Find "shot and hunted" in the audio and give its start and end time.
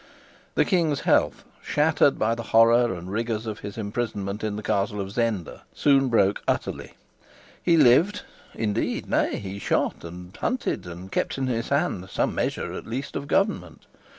9.59-10.87